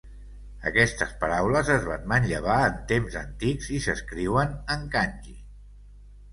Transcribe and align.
Aquestes 0.69 1.11
paraules 1.23 1.69
es 1.73 1.85
van 1.89 2.07
manllevar 2.15 2.57
en 2.71 2.81
temps 2.93 3.21
antics 3.23 3.71
i 3.79 3.85
s'escriuen 3.87 4.59
en 4.77 4.91
kanji. 4.99 5.39